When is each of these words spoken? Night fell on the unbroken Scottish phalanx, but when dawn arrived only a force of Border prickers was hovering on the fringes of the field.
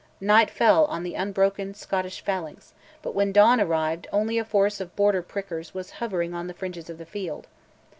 Night 0.19 0.49
fell 0.49 0.85
on 0.85 1.03
the 1.03 1.13
unbroken 1.13 1.75
Scottish 1.75 2.21
phalanx, 2.25 2.73
but 3.03 3.13
when 3.13 3.31
dawn 3.31 3.61
arrived 3.61 4.07
only 4.11 4.39
a 4.39 4.43
force 4.43 4.81
of 4.81 4.95
Border 4.95 5.21
prickers 5.21 5.75
was 5.75 5.91
hovering 6.01 6.33
on 6.33 6.47
the 6.47 6.55
fringes 6.55 6.89
of 6.89 6.97
the 6.97 7.05
field. 7.05 7.45